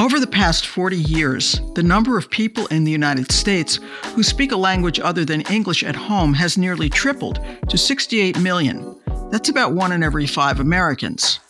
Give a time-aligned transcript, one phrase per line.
[0.00, 3.80] Over the past 40 years, the number of people in the United States
[4.14, 8.96] who speak a language other than English at home has nearly tripled to 68 million.
[9.32, 11.40] That's about one in every five Americans.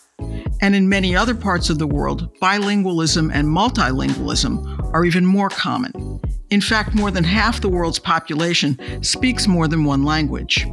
[0.63, 6.19] And in many other parts of the world, bilingualism and multilingualism are even more common.
[6.49, 10.67] In fact, more than half the world's population speaks more than one language.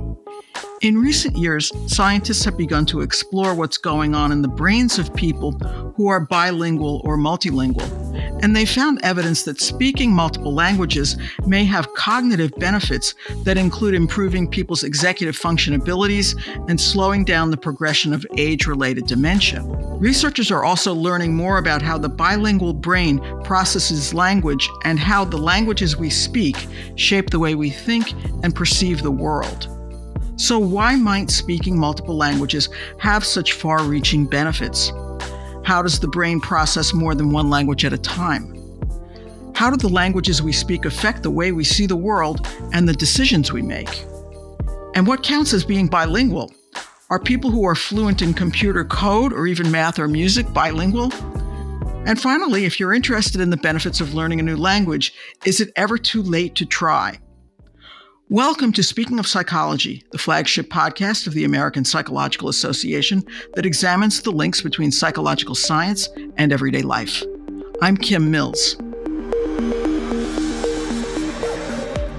[0.82, 5.16] In recent years, scientists have begun to explore what's going on in the brains of
[5.16, 5.54] people
[5.96, 7.89] who are bilingual or multilingual,
[8.44, 11.18] and they found evidence that speaking multiple languages
[11.48, 13.15] may have cognitive benefits
[13.46, 16.36] that include improving people's executive function abilities
[16.68, 19.64] and slowing down the progression of age related dementia.
[19.98, 25.37] Researchers are also learning more about how the bilingual brain processes language and how the
[25.37, 29.75] languages we speak shape the way we think and perceive the world.
[30.38, 32.67] So, why might speaking multiple languages
[33.00, 34.92] have such far reaching benefits?
[35.64, 38.52] How does the brain process more than one language at a time?
[39.56, 42.94] How do the languages we speak affect the way we see the world and the
[42.94, 44.06] decisions we make?
[44.94, 46.52] And what counts as being bilingual?
[47.09, 51.14] Are people who are fluent in computer code or even math or music bilingual?
[52.06, 55.14] And finally, if you're interested in the benefits of learning a new language,
[55.46, 57.18] is it ever too late to try?
[58.31, 63.23] Welcome to Speaking of Psychology, the flagship podcast of the American Psychological Association
[63.54, 67.22] that examines the links between psychological science and everyday life.
[67.84, 68.78] I'm Kim Mills.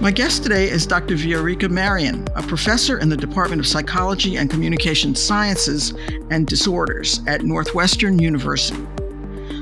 [0.00, 1.16] My guest today is Dr.
[1.16, 5.92] Viorica Marian, a professor in the Department of Psychology and Communication Sciences
[6.30, 8.86] and Disorders at Northwestern University.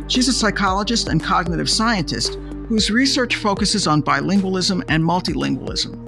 [0.08, 2.34] She's a psychologist and cognitive scientist
[2.68, 6.03] whose research focuses on bilingualism and multilingualism.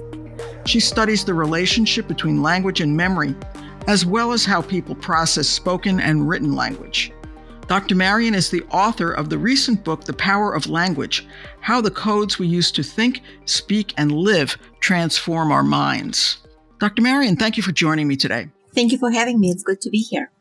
[0.67, 3.33] She studies the relationship between language and memory,
[3.87, 7.13] as well as how people process spoken and written language.
[7.67, 7.95] Dr.
[7.95, 11.25] Marian is the author of the recent book, The Power of Language
[11.61, 16.39] How the Codes We Use to Think, Speak, and Live Transform Our Minds.
[16.79, 17.01] Dr.
[17.01, 18.49] Marian, thank you for joining me today.
[18.75, 19.49] Thank you for having me.
[19.51, 20.31] It's good to be here.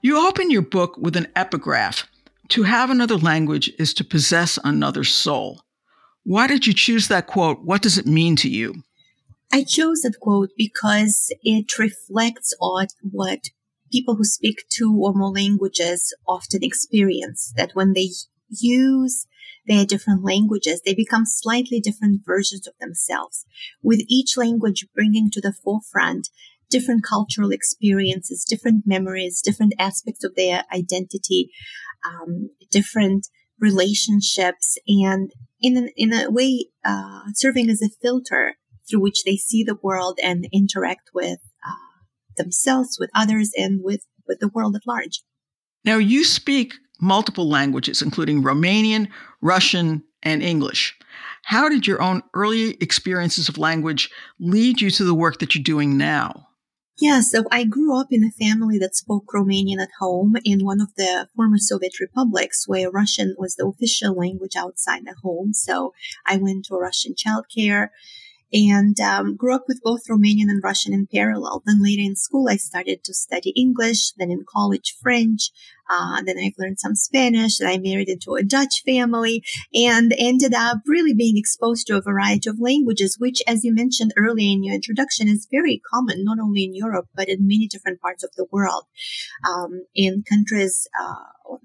[0.00, 2.06] You open your book with an epigraph
[2.50, 5.62] To have another language is to possess another soul.
[6.22, 7.64] Why did you choose that quote?
[7.64, 8.84] What does it mean to you?
[9.54, 13.50] I chose that quote because it reflects on what
[13.92, 18.08] people who speak two or more languages often experience that when they
[18.48, 19.26] use
[19.66, 23.44] their different languages, they become slightly different versions of themselves,
[23.82, 26.30] with each language bringing to the forefront
[26.70, 31.50] different cultural experiences, different memories, different aspects of their identity,
[32.06, 33.28] um, different
[33.60, 35.30] relationships, and
[35.60, 38.54] in, an, in a way, uh, serving as a filter
[38.88, 42.04] through which they see the world and interact with uh,
[42.36, 45.22] themselves, with others, and with, with the world at large.
[45.84, 49.08] Now, you speak multiple languages, including Romanian,
[49.40, 50.96] Russian, and English.
[51.44, 55.64] How did your own early experiences of language lead you to the work that you're
[55.64, 56.48] doing now?
[57.00, 60.80] Yeah, so I grew up in a family that spoke Romanian at home in one
[60.80, 65.52] of the former Soviet republics where Russian was the official language outside the home.
[65.52, 65.94] So
[66.26, 67.88] I went to a Russian childcare
[68.52, 71.62] and um, grew up with both Romanian and Russian in parallel.
[71.64, 75.50] Then later in school, I started to study English, then in college, French.
[75.90, 79.42] Uh, then I've learned some Spanish, and I married into a Dutch family
[79.74, 84.14] and ended up really being exposed to a variety of languages, which, as you mentioned
[84.16, 88.00] earlier in your introduction, is very common, not only in Europe, but in many different
[88.00, 88.84] parts of the world.
[89.46, 91.56] Um, in countries, uh,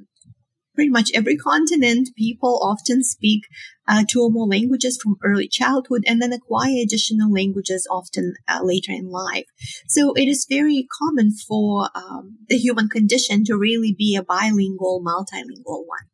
[0.78, 3.48] pretty much every continent, people often speak
[3.88, 8.60] uh, two or more languages from early childhood and then acquire additional languages often uh,
[8.62, 9.46] later in life.
[9.88, 15.02] So it is very common for um, the human condition to really be a bilingual,
[15.04, 16.06] multilingual one.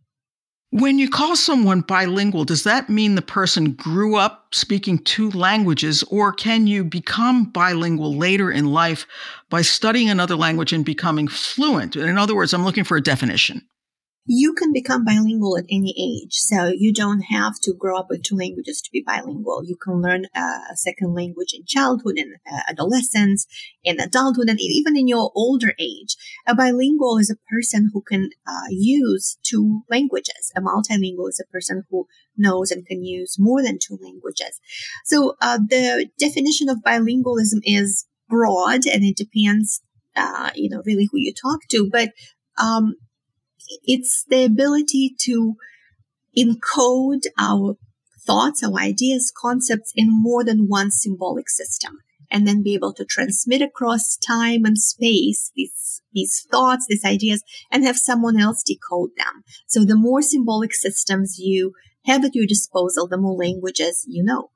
[0.69, 6.03] When you call someone bilingual, does that mean the person grew up speaking two languages,
[6.03, 9.05] or can you become bilingual later in life
[9.49, 11.97] by studying another language and becoming fluent?
[11.97, 13.67] In other words, I'm looking for a definition.
[14.25, 16.35] You can become bilingual at any age.
[16.35, 19.65] So you don't have to grow up with two languages to be bilingual.
[19.65, 23.45] You can learn a second language in childhood and uh, adolescence,
[23.83, 26.15] in adulthood, and even in your older age.
[26.47, 30.53] A bilingual is a person who can uh, use two languages.
[30.55, 34.61] A multilingual is a person who knows and can use more than two languages.
[35.03, 39.81] So uh, the definition of bilingualism is broad and it depends,
[40.15, 41.89] uh, you know, really who you talk to.
[41.91, 42.11] But
[42.57, 42.95] um,
[43.83, 45.55] it's the ability to
[46.37, 47.77] encode our
[48.25, 51.99] thoughts, our ideas, concepts in more than one symbolic system
[52.33, 57.43] and then be able to transmit across time and space these these thoughts, these ideas,
[57.71, 59.43] and have someone else decode them.
[59.67, 61.73] So the more symbolic systems you
[62.05, 64.51] have at your disposal, the more languages you know.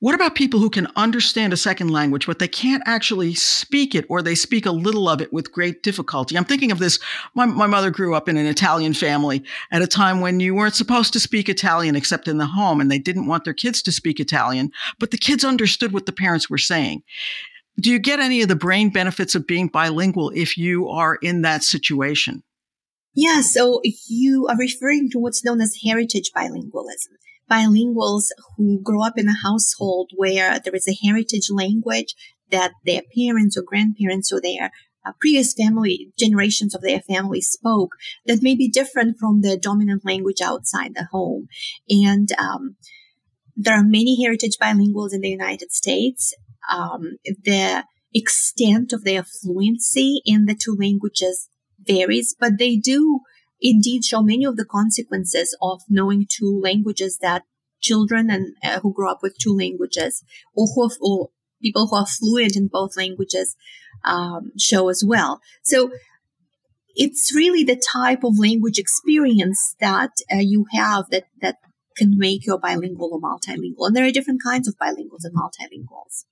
[0.00, 4.06] What about people who can understand a second language, but they can't actually speak it
[4.08, 6.38] or they speak a little of it with great difficulty?
[6.38, 6.98] I'm thinking of this.
[7.34, 10.74] My, my mother grew up in an Italian family at a time when you weren't
[10.74, 13.92] supposed to speak Italian except in the home, and they didn't want their kids to
[13.92, 17.02] speak Italian, but the kids understood what the parents were saying.
[17.78, 21.42] Do you get any of the brain benefits of being bilingual if you are in
[21.42, 22.42] that situation?
[23.14, 27.20] Yeah, so you are referring to what's known as heritage bilingualism
[27.50, 28.26] bilinguals
[28.56, 32.14] who grow up in a household where there is a heritage language
[32.50, 34.70] that their parents or grandparents or their
[35.06, 37.92] uh, previous family generations of their family spoke
[38.26, 41.48] that may be different from the dominant language outside the home.
[41.88, 42.76] And um,
[43.56, 46.34] there are many heritage bilinguals in the United States.
[46.70, 51.48] Um, the extent of their fluency in the two languages
[51.78, 53.20] varies, but they do
[53.60, 57.44] indeed show many of the consequences of knowing two languages that
[57.80, 60.22] children and uh, who grow up with two languages
[60.54, 61.30] or who have, or
[61.62, 63.56] people who are fluent in both languages
[64.04, 65.40] um, show as well.
[65.62, 65.90] So
[66.94, 71.56] it's really the type of language experience that uh, you have that that
[71.96, 73.86] can make you bilingual or multilingual.
[73.86, 76.24] And there are different kinds of bilinguals and multilinguals.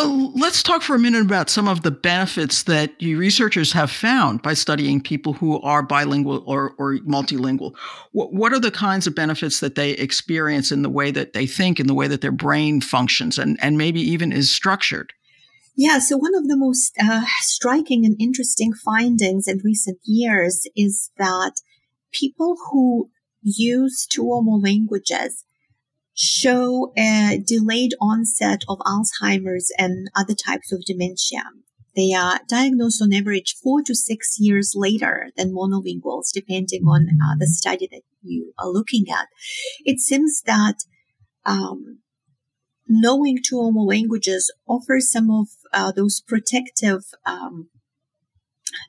[0.00, 4.42] Let's talk for a minute about some of the benefits that you researchers have found
[4.42, 7.76] by studying people who are bilingual or, or multilingual.
[8.12, 11.46] What, what are the kinds of benefits that they experience in the way that they
[11.46, 15.12] think, in the way that their brain functions, and, and maybe even is structured?
[15.74, 21.10] Yeah, so one of the most uh, striking and interesting findings in recent years is
[21.18, 21.54] that
[22.12, 23.10] people who
[23.42, 25.44] use two or more languages
[26.18, 31.44] show a delayed onset of Alzheimer's and other types of dementia.
[31.94, 37.36] They are diagnosed on average four to six years later than monolinguals, depending on uh,
[37.38, 39.28] the study that you are looking at.
[39.84, 40.74] It seems that
[41.46, 42.00] um,
[42.88, 47.68] knowing two or more languages offers some of uh, those protective um,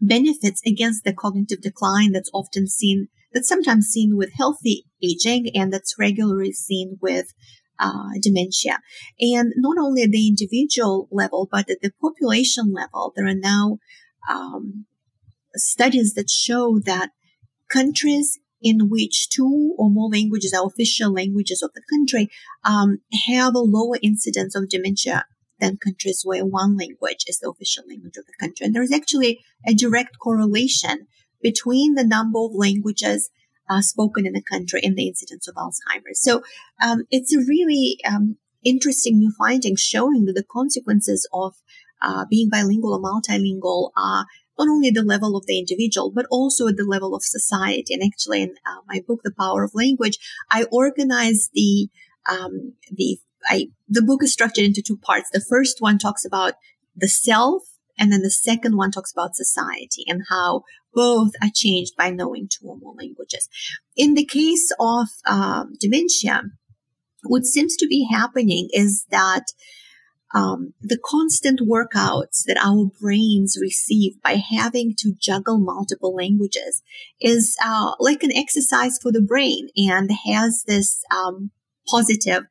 [0.01, 5.71] benefits against the cognitive decline that's often seen that's sometimes seen with healthy aging and
[5.71, 7.33] that's regularly seen with
[7.79, 8.79] uh, dementia.
[9.19, 13.79] And not only at the individual level, but at the population level, there are now
[14.29, 14.85] um,
[15.55, 17.11] studies that show that
[17.69, 22.29] countries in which two or more languages are official languages of the country
[22.65, 22.97] um,
[23.27, 25.25] have a lower incidence of dementia
[25.59, 28.65] than countries where one language is the official language of the country.
[28.65, 31.07] And there is actually a direct correlation
[31.41, 33.29] between the number of languages
[33.69, 36.21] uh, spoken in the country and the incidence of Alzheimer's.
[36.21, 36.41] So
[36.83, 41.55] um, it's a really um, interesting new finding showing that the consequences of
[42.01, 44.25] uh, being bilingual or multilingual are
[44.57, 47.93] not only at the level of the individual, but also at the level of society.
[47.93, 50.17] And actually, in uh, my book, The Power of Language,
[50.51, 51.89] I organize the
[52.29, 55.29] um, the I, the book is structured into two parts.
[55.31, 56.55] The first one talks about
[56.95, 57.63] the self
[57.97, 60.63] and then the second one talks about society and how
[60.93, 63.47] both are changed by knowing two or more languages.
[63.95, 66.43] In the case of um, dementia,
[67.23, 69.45] what seems to be happening is that
[70.33, 76.83] um, the constant workouts that our brains receive by having to juggle multiple languages
[77.19, 81.51] is uh, like an exercise for the brain and has this um,
[81.87, 82.43] positive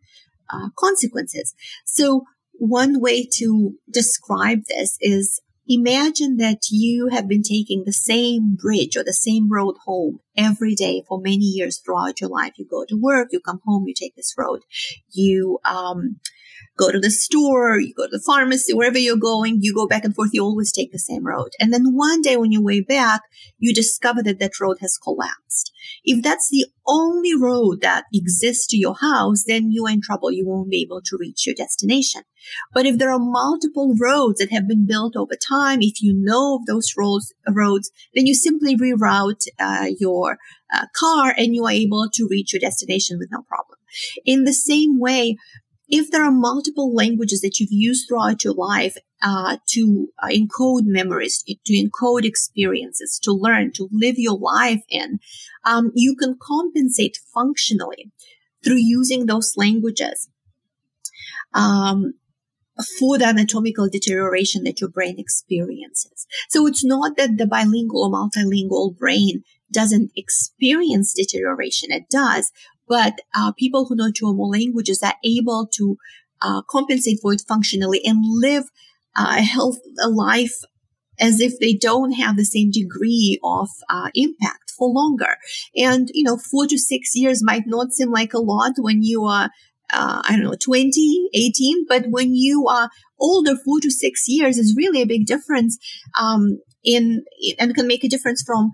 [0.53, 1.55] uh, consequences.
[1.85, 2.25] So
[2.55, 8.97] one way to describe this is imagine that you have been taking the same bridge
[8.97, 12.53] or the same road home every day for many years throughout your life.
[12.57, 14.63] You go to work, you come home, you take this road.
[15.11, 16.21] You, um,
[16.79, 20.05] go to the store, you go to the pharmacy, wherever you're going, you go back
[20.05, 21.51] and forth, you always take the same road.
[21.61, 23.23] And then one day when you way back,
[23.59, 25.73] you discover that that road has collapsed.
[26.11, 30.33] If that's the only road that exists to your house, then you're in trouble.
[30.33, 32.23] You won't be able to reach your destination.
[32.73, 36.57] But if there are multiple roads that have been built over time, if you know
[36.57, 40.39] of those roads, roads then you simply reroute uh, your
[40.73, 43.79] uh, car and you are able to reach your destination with no problem.
[44.25, 45.37] In the same way,
[45.91, 50.85] if there are multiple languages that you've used throughout your life uh, to uh, encode
[50.85, 55.19] memories, to encode experiences, to learn, to live your life in,
[55.65, 58.11] um, you can compensate functionally
[58.65, 60.29] through using those languages
[61.55, 62.15] um,
[62.99, 66.27] for the anatomical deterioration that your brain experiences.
[66.49, 71.91] So it's not that the bilingual or multilingual brain doesn't experience deterioration.
[71.91, 72.53] It does,
[72.87, 75.99] but uh, people who know two or more languages are able to
[76.41, 78.71] uh, compensate for it functionally and live
[79.19, 80.61] a health, a life
[81.21, 85.37] as if they don't have the same degree of uh, impact for longer.
[85.77, 89.25] And, you know, four to six years might not seem like a lot when you
[89.25, 89.51] are,
[89.93, 94.59] uh, I don't know, 20, 18, but when you are older, four to six years
[94.59, 95.79] is really a big difference,
[96.19, 97.25] um, in,
[97.59, 98.73] and can make a difference from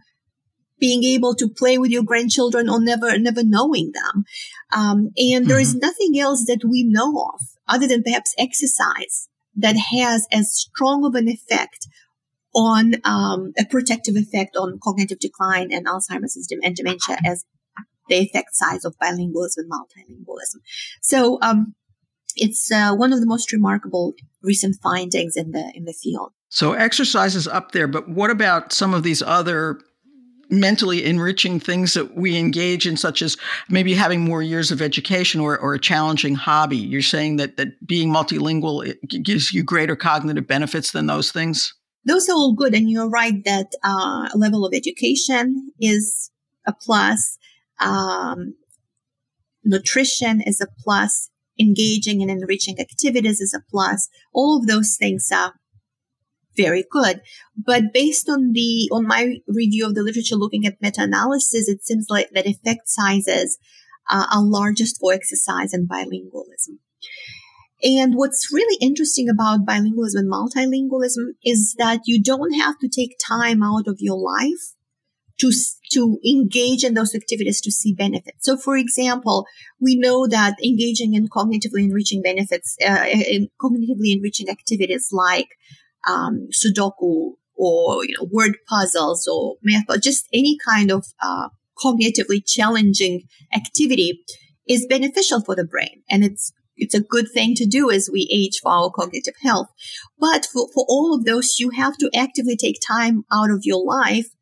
[0.78, 4.24] being able to play with your grandchildren or never, never knowing them.
[4.72, 5.60] Um, and there mm-hmm.
[5.60, 11.04] is nothing else that we know of other than perhaps exercise that has as strong
[11.04, 11.86] of an effect
[12.54, 17.44] on um, a protective effect on cognitive decline and Alzheimer's and dementia as
[18.08, 20.60] the effect size of bilingualism and multilingualism.
[21.02, 21.74] So um,
[22.36, 26.32] it's uh, one of the most remarkable recent findings in the in the field.
[26.48, 29.80] So exercise is up there, but what about some of these other
[30.50, 33.36] mentally enriching things that we engage in, such as
[33.68, 36.76] maybe having more years of education or, or a challenging hobby?
[36.76, 41.74] You're saying that that being multilingual gives you greater cognitive benefits than those things.
[42.06, 46.30] Those are all good, and you're right that uh, a level of education is
[46.66, 47.38] a plus.
[47.80, 48.54] Um,
[49.64, 51.30] nutrition is a plus.
[51.58, 54.08] Engaging in enriching activities is a plus.
[54.32, 55.54] All of those things are
[56.56, 57.20] very good.
[57.56, 62.06] But based on the, on my review of the literature looking at meta-analysis, it seems
[62.08, 63.58] like that effect sizes
[64.10, 66.78] uh, are largest for exercise and bilingualism.
[67.82, 73.18] And what's really interesting about bilingualism and multilingualism is that you don't have to take
[73.18, 74.74] time out of your life
[75.38, 75.52] to,
[75.92, 78.38] to engage in those activities to see benefits.
[78.40, 79.46] So, for example,
[79.80, 85.48] we know that engaging in cognitively enriching benefits, uh, in cognitively enriching activities like
[86.08, 91.48] um, Sudoku or you know, word puzzles or math, or just any kind of uh,
[91.82, 93.22] cognitively challenging
[93.54, 94.24] activity
[94.66, 98.28] is beneficial for the brain, and it's it's a good thing to do as we
[98.32, 99.68] age for our cognitive health.
[100.18, 103.84] But for, for all of those, you have to actively take time out of your
[103.84, 104.33] life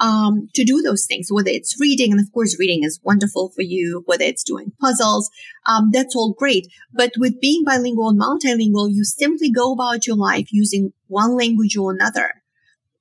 [0.00, 3.62] um, to do those things, whether it's reading, and of course, reading is wonderful for
[3.62, 5.30] you, whether it's doing puzzles,
[5.66, 6.66] um, that's all great.
[6.92, 11.76] But with being bilingual and multilingual, you simply go about your life using one language
[11.76, 12.42] or another.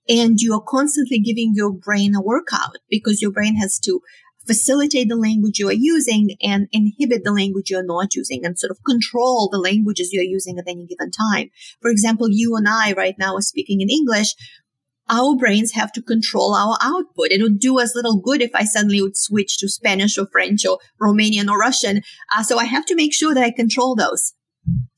[0.10, 4.02] And you are constantly giving your brain a workout because your brain has to
[4.46, 8.72] facilitate the language you are using and inhibit the language you're not using and sort
[8.72, 11.52] of control the languages you're using at any given time.
[11.82, 14.34] For example, you and I right now are speaking in English
[15.10, 17.32] our brains have to control our output.
[17.32, 20.66] It would do us little good if I suddenly would switch to Spanish or French
[20.66, 22.02] or Romanian or Russian.
[22.36, 24.34] Uh, so I have to make sure that I control those.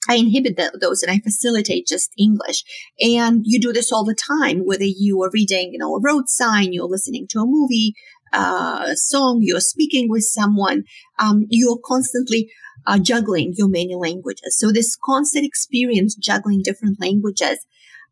[0.10, 2.64] I inhibit the, those and I facilitate just English.
[3.00, 6.28] And you do this all the time, whether you are reading, you know, a road
[6.28, 7.94] sign, you're listening to a movie,
[8.34, 10.84] uh, a song, you're speaking with someone,
[11.20, 12.50] um, you're constantly
[12.88, 14.58] uh, juggling your many languages.
[14.58, 17.66] So this constant experience juggling different languages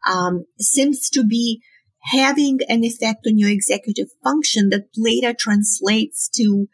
[0.08, 1.62] um, seems to be
[2.04, 6.68] having an effect on your executive function that later translates to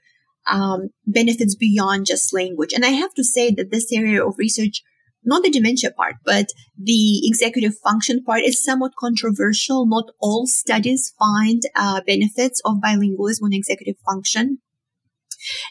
[0.48, 2.74] um, benefits beyond just language.
[2.74, 4.84] And I have to say that this area of research,
[5.24, 9.88] not the dementia part, but the executive function part is somewhat controversial.
[9.88, 14.60] Not all studies find uh, benefits of bilingualism on executive function.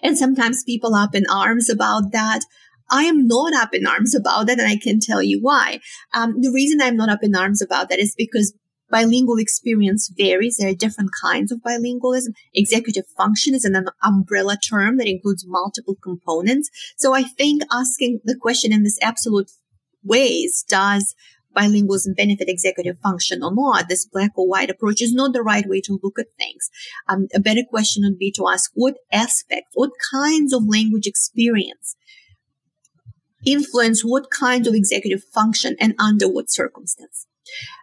[0.02, 2.40] And sometimes people are up in arms about that.
[2.90, 5.80] I am not up in arms about that, and I can tell you why.
[6.14, 8.54] Um, the reason I'm not up in arms about that is because
[8.94, 10.56] bilingual experience varies.
[10.56, 12.32] There are different kinds of bilingualism.
[12.54, 16.70] Executive function is an umbrella term that includes multiple components.
[16.96, 19.50] So I think asking the question in this absolute
[20.04, 21.16] ways, does
[21.56, 23.88] bilingualism benefit executive function or not?
[23.88, 26.70] This black or white approach is not the right way to look at things.
[27.08, 31.96] Um, a better question would be to ask what aspects, what kinds of language experience
[33.44, 37.26] influence what kind of executive function and under what circumstance.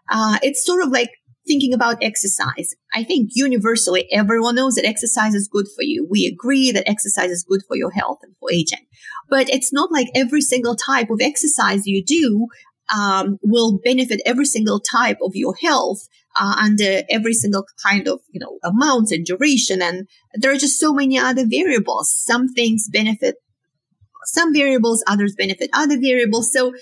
[0.09, 1.09] Uh, it's sort of like
[1.47, 2.75] thinking about exercise.
[2.93, 6.07] I think universally everyone knows that exercise is good for you.
[6.09, 8.85] We agree that exercise is good for your health and for aging.
[9.29, 12.47] But it's not like every single type of exercise you do
[12.93, 16.07] um, will benefit every single type of your health
[16.39, 19.81] uh, under every single kind of you know amounts and duration.
[19.81, 22.13] And there are just so many other variables.
[22.13, 23.35] Some things benefit
[24.25, 26.51] some variables, others benefit other variables.
[26.53, 26.73] So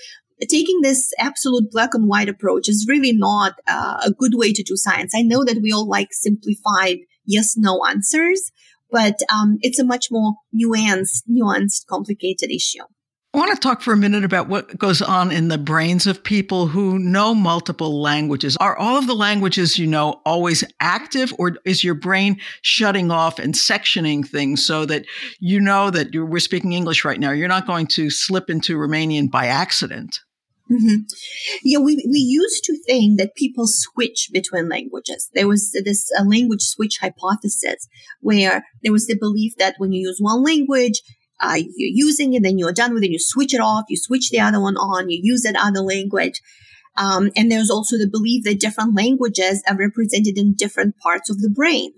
[0.48, 4.64] taking this absolute black and white approach is really not uh, a good way to
[4.64, 5.14] do science.
[5.16, 8.52] I know that we all like simplified yes no answers,
[8.92, 12.84] but um, it's a much more nuanced, nuanced, complicated issue.
[13.32, 16.24] I want to talk for a minute about what goes on in the brains of
[16.24, 18.58] people who know multiple languages.
[18.58, 23.38] Are all of the languages you know always active, or is your brain shutting off
[23.38, 25.06] and sectioning things so that
[25.40, 27.30] you know that we're speaking English right now?
[27.30, 30.22] You're not going to slip into Romanian by accident.
[30.72, 30.98] Mm-hmm.
[31.64, 35.30] Yeah, we, we used to think that people switch between languages.
[35.34, 37.88] There was this uh, language switch hypothesis
[38.22, 41.02] where there was the belief that when you use one language,
[41.40, 44.30] uh, you're using it, then you're done with it, you switch it off, you switch
[44.30, 46.42] the other one on, you use that other language.
[46.98, 51.40] Um, and there's also the belief that different languages are represented in different parts of
[51.40, 51.94] the brain.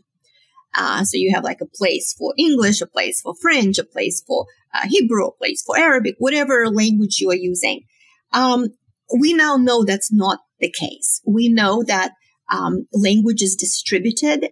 [0.74, 4.24] Uh, so you have like a place for English, a place for French, a place
[4.26, 7.82] for uh, Hebrew, a place for Arabic, whatever language you are using.
[8.34, 8.70] Um,
[9.20, 11.22] we now know that's not the case.
[11.26, 12.12] We know that
[12.52, 14.50] um, language is distributed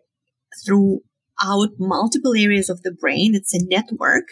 [0.66, 3.36] throughout multiple areas of the brain.
[3.36, 4.26] It's a network.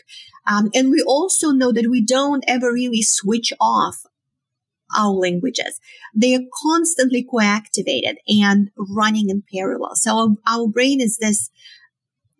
[0.47, 3.97] Um, and we also know that we don't ever really switch off
[4.97, 5.79] our languages.
[6.15, 9.95] They are constantly coactivated and running in parallel.
[9.95, 11.49] So our, our brain is this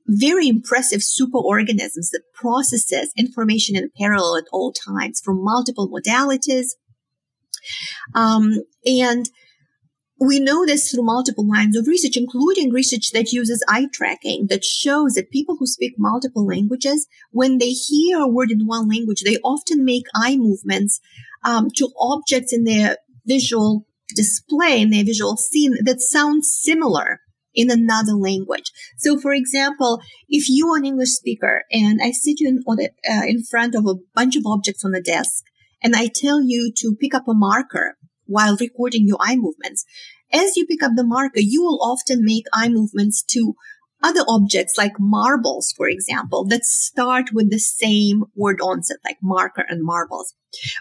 [0.08, 6.68] very impressive superorganisms that processes information in parallel at all times from multiple modalities
[8.16, 9.30] um, and
[10.20, 14.66] we know this through multiple lines of research, including research that uses eye tracking that
[14.66, 19.22] shows that people who speak multiple languages, when they hear a word in one language,
[19.24, 21.00] they often make eye movements
[21.44, 27.22] um, to objects in their visual display, in their visual scene that sound similar
[27.54, 28.72] in another language.
[28.98, 33.26] So, for example, if you are an English speaker and I sit you in, uh,
[33.28, 35.44] in front of a bunch of objects on the desk,
[35.82, 39.86] and I tell you to pick up a marker while recording your eye movements.
[40.32, 43.56] As you pick up the marker, you will often make eye movements to
[44.04, 49.66] other objects like marbles, for example, that start with the same word onset, like marker
[49.68, 50.34] and marbles.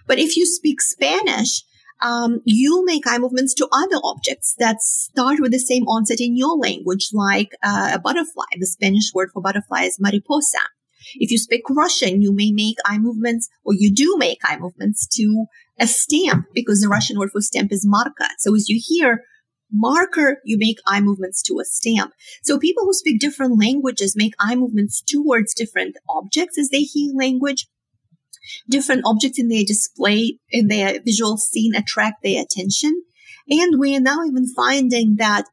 [0.06, 1.62] But if you speak Spanish,
[2.02, 6.36] um, you make eye movements to other objects that start with the same onset in
[6.36, 8.44] your language, like uh, a butterfly.
[8.58, 10.58] The Spanish word for butterfly is mariposa.
[11.14, 15.06] If you speak Russian, you may make eye movements, or you do make eye movements
[15.16, 15.46] to
[15.78, 18.28] a stamp because the Russian word for stamp is marka.
[18.38, 19.22] So as you hear
[19.72, 22.12] marker, you make eye movements to a stamp.
[22.42, 27.14] So people who speak different languages make eye movements towards different objects as they hear
[27.14, 27.66] language.
[28.68, 33.02] Different objects in their display, in their visual scene attract their attention.
[33.48, 35.46] And we are now even finding that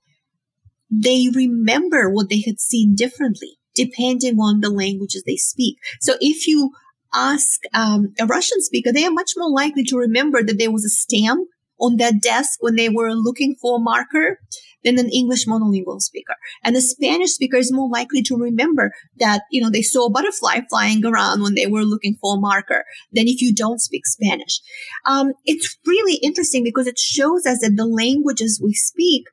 [0.92, 5.78] they remember what they had seen differently depending on the languages they speak.
[6.00, 6.72] So if you
[7.14, 10.86] ask um, a Russian speaker, they are much more likely to remember that there was
[10.86, 11.48] a stamp
[11.80, 14.40] on that desk when they were looking for a marker
[14.84, 16.36] than an English monolingual speaker.
[16.64, 20.12] And the Spanish speaker is more likely to remember that, you know, they saw a
[20.12, 24.06] butterfly flying around when they were looking for a marker than if you don't speak
[24.06, 24.60] Spanish.
[25.06, 29.26] Um, it's really interesting because it shows us that the languages we speak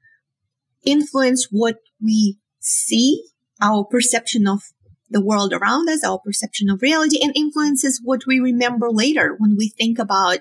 [0.85, 3.25] influence what we see
[3.61, 4.63] our perception of
[5.11, 9.57] the world around us, our perception of reality, and influences what we remember later when
[9.57, 10.41] we think about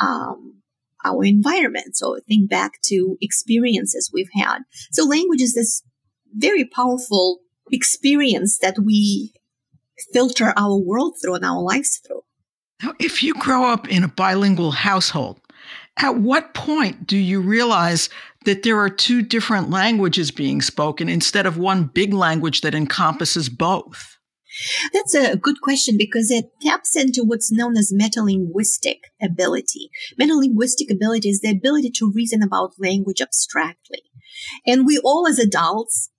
[0.00, 0.62] um,
[1.04, 1.96] our environment.
[1.96, 4.60] So think back to experiences we've had.
[4.90, 5.82] So language is this
[6.34, 9.32] very powerful experience that we
[10.12, 12.22] filter our world through and our lives through.
[12.82, 15.40] Now, if you grow up in a bilingual household,
[15.98, 18.10] at what point do you realize
[18.46, 23.48] that there are two different languages being spoken instead of one big language that encompasses
[23.48, 24.16] both?
[24.92, 29.90] That's a good question because it taps into what's known as metalinguistic ability.
[30.18, 34.02] Metalinguistic ability is the ability to reason about language abstractly.
[34.66, 36.10] And we all as adults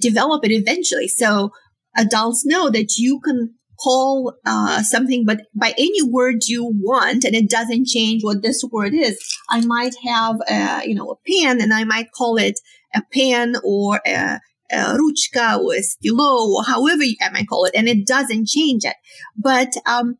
[0.00, 1.08] develop it eventually.
[1.08, 1.50] So
[1.96, 7.34] adults know that you can call uh, something but by any word you want and
[7.34, 9.18] it doesn't change what this word is.
[9.50, 12.58] I might have a, you know a pen and i might call it
[12.94, 14.40] a pen or a,
[14.72, 18.96] ruchka or a stilo or however i might call it and it doesn't change it.
[19.36, 20.18] But um,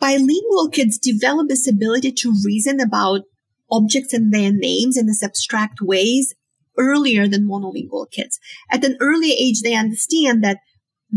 [0.00, 3.22] bilingual kids develop this ability to reason about
[3.70, 6.34] objects and their names in this abstract ways
[6.78, 8.38] earlier than monolingual kids.
[8.70, 10.58] At an early age they understand that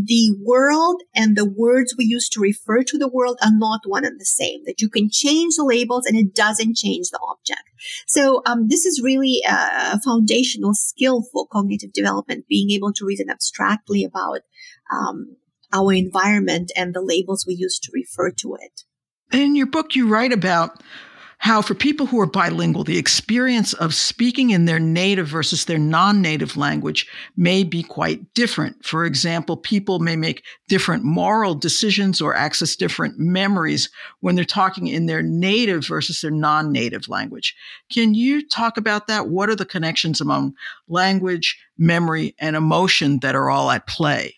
[0.06, 4.06] the world and the words we use to refer to the world are not one
[4.06, 7.64] and the same, that you can change the labels and it doesn't change the object.
[8.08, 13.30] So um, this is really a foundational skill for cognitive development, being able to reason
[13.30, 14.42] abstractly about
[14.92, 15.36] um,
[15.74, 18.84] our environment and the labels we use to refer to it.
[19.32, 20.82] In your book, you write about
[21.40, 25.78] how for people who are bilingual, the experience of speaking in their native versus their
[25.78, 28.84] non-native language may be quite different.
[28.84, 34.88] For example, people may make different moral decisions or access different memories when they're talking
[34.88, 37.56] in their native versus their non-native language.
[37.92, 39.30] Can you talk about that?
[39.30, 40.56] What are the connections among
[40.88, 44.36] language, memory, and emotion that are all at play?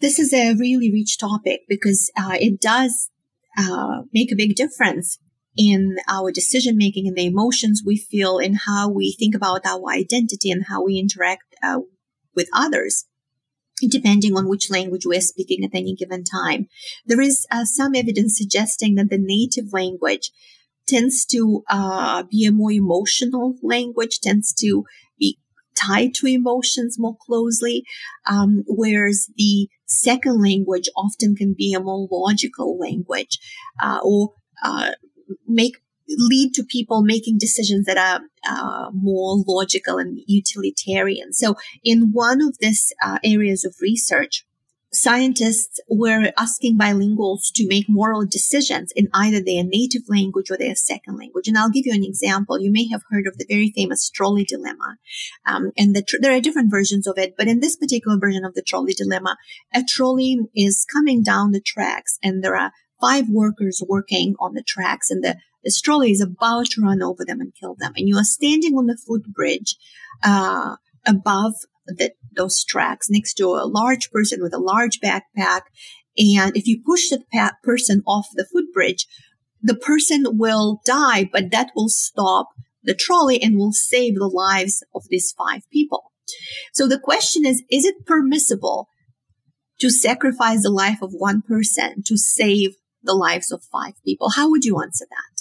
[0.00, 3.10] This is a really rich topic because uh, it does
[3.56, 5.18] uh, make a big difference
[5.56, 9.90] in our decision making and the emotions we feel and how we think about our
[9.90, 11.80] identity and how we interact uh,
[12.34, 13.06] with others
[13.90, 16.66] depending on which language we're speaking at any given time.
[17.04, 20.30] There is uh, some evidence suggesting that the native language
[20.86, 24.84] tends to uh, be a more emotional language, tends to
[25.18, 25.38] be
[25.74, 27.84] tied to emotions more closely,
[28.26, 33.38] um, whereas the second language often can be a more logical language
[33.82, 34.92] uh, or uh,
[35.46, 35.76] make
[36.08, 41.32] lead to people making decisions that are uh, more logical and utilitarian.
[41.32, 44.46] So, in one of these uh, areas of research,
[44.92, 50.74] scientists were asking bilinguals to make moral decisions in either their native language or their
[50.74, 51.48] second language.
[51.48, 52.60] And I'll give you an example.
[52.60, 54.96] You may have heard of the very famous trolley dilemma.
[55.44, 58.44] Um, and the tr- there are different versions of it, but in this particular version
[58.44, 59.36] of the trolley dilemma,
[59.74, 64.62] a trolley is coming down the tracks and there are five workers working on the
[64.62, 67.92] tracks and the, the trolley is about to run over them and kill them.
[67.96, 69.76] And you are standing on the footbridge,
[70.22, 71.54] uh, above
[71.86, 75.62] the, those tracks next to a large person with a large backpack.
[76.18, 79.06] And if you push that pa- person off the footbridge,
[79.62, 82.48] the person will die, but that will stop
[82.82, 86.12] the trolley and will save the lives of these five people.
[86.72, 88.88] So the question is, is it permissible
[89.80, 92.76] to sacrifice the life of one person to save
[93.06, 94.30] the lives of five people?
[94.30, 95.36] How would you answer that?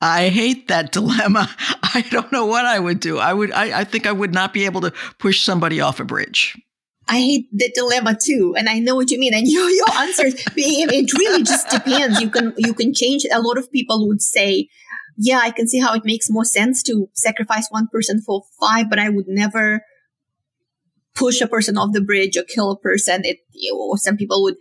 [0.00, 1.48] I hate that dilemma.
[1.82, 3.18] I don't know what I would do.
[3.18, 6.04] I would I, I think I would not be able to push somebody off a
[6.04, 6.56] bridge.
[7.08, 9.34] I hate the dilemma too, and I know what you mean.
[9.34, 12.20] And your your answers, it really just depends.
[12.20, 13.26] You can you can change.
[13.30, 14.68] A lot of people would say,
[15.16, 18.88] "Yeah, I can see how it makes more sense to sacrifice one person for five,
[18.88, 19.82] but I would never
[21.16, 23.38] push a person off the bridge or kill a person." It,
[23.74, 24.56] or some people would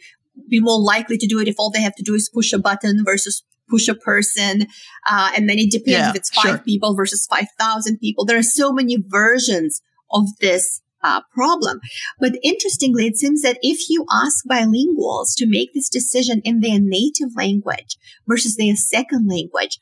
[0.48, 2.60] be more likely to do it if all they have to do is push a
[2.60, 4.68] button versus push a person.
[5.10, 6.58] Uh, and then it depends yeah, if it's five sure.
[6.60, 8.26] people versus 5,000 people.
[8.26, 11.80] There are so many versions of this uh, problem.
[12.20, 16.80] But interestingly, it seems that if you ask bilinguals to make this decision in their
[16.80, 17.98] native language
[18.28, 19.80] versus their second language,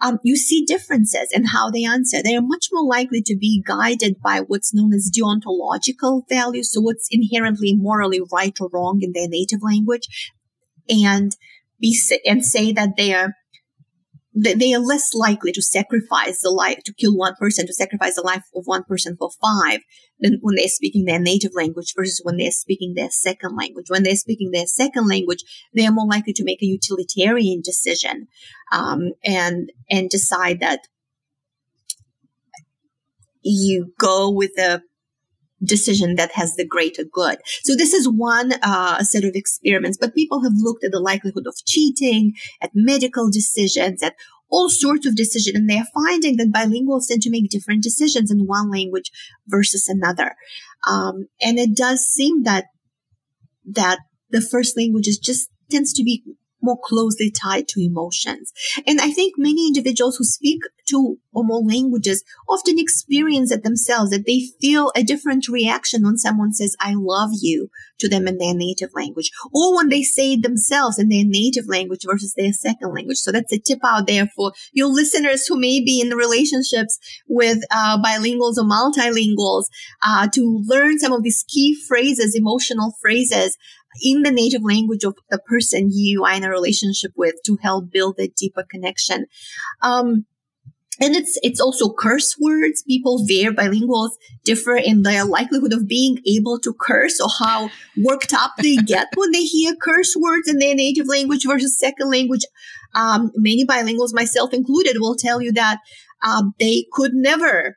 [0.00, 2.22] um, you see differences in how they answer.
[2.22, 6.72] They are much more likely to be guided by what's known as deontological values.
[6.72, 10.32] So what's inherently morally right or wrong in their native language
[10.88, 11.36] and
[11.78, 13.34] be and say that they are
[14.32, 18.22] they are less likely to sacrifice the life to kill one person to sacrifice the
[18.22, 19.80] life of one person for five
[20.20, 23.86] than when they're speaking their native language versus when they're speaking their second language.
[23.88, 25.42] When they're speaking their second language
[25.74, 28.28] they are more likely to make a utilitarian decision
[28.72, 30.86] um, and and decide that
[33.42, 34.82] you go with the
[35.62, 37.38] decision that has the greater good.
[37.62, 41.46] So this is one uh, set of experiments, but people have looked at the likelihood
[41.46, 44.14] of cheating, at medical decisions, at
[44.50, 48.46] all sorts of decisions, and they're finding that bilinguals tend to make different decisions in
[48.46, 49.10] one language
[49.46, 50.34] versus another.
[50.88, 52.66] Um, and it does seem that
[53.64, 53.98] that
[54.30, 56.24] the first language is just tends to be
[56.62, 58.52] more closely tied to emotions.
[58.86, 64.10] And I think many individuals who speak two or more languages often experience it themselves
[64.10, 67.68] that they feel a different reaction when someone says, I love you
[68.00, 71.66] to them in their native language or when they say it themselves in their native
[71.68, 73.18] language versus their second language.
[73.18, 77.58] So that's a tip out there for your listeners who may be in relationships with
[77.70, 79.64] uh, bilinguals or multilinguals
[80.02, 83.56] uh, to learn some of these key phrases, emotional phrases
[84.02, 87.90] in the native language of the person you are in a relationship with to help
[87.90, 89.26] build a deeper connection.
[89.82, 90.26] Um,
[91.00, 92.82] and it's it's also curse words.
[92.82, 94.10] People there, bilinguals,
[94.44, 99.08] differ in their likelihood of being able to curse or how worked up they get
[99.16, 102.42] when they hear curse words in their native language versus second language.
[102.94, 105.78] Um, many bilinguals, myself included, will tell you that
[106.22, 107.76] um, they could never